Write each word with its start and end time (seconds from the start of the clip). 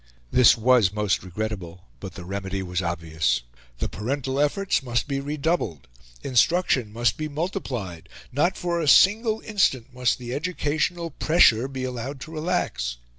This 0.31 0.57
was 0.57 0.91
most 0.91 1.21
regrettable, 1.21 1.83
but 1.99 2.15
the 2.15 2.25
remedy 2.25 2.63
was 2.63 2.81
obvious: 2.81 3.43
the 3.77 3.87
parental 3.87 4.39
efforts 4.39 4.81
must 4.81 5.07
be 5.07 5.19
redoubled; 5.19 5.87
instruction 6.23 6.91
must 6.91 7.17
be 7.17 7.27
multiplied; 7.27 8.09
not 8.31 8.57
for 8.57 8.79
a 8.81 8.87
single 8.87 9.41
instant 9.41 9.93
must 9.93 10.17
the 10.17 10.33
educational 10.33 11.11
pressure 11.11 11.67
be 11.67 11.83
allowed 11.83 12.19
to 12.21 12.31
relax. 12.31 12.97